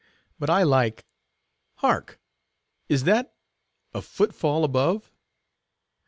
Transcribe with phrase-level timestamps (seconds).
[0.39, 1.05] But I like—."
[1.75, 2.19] "Hark!
[2.89, 5.11] is that—a footfall above?"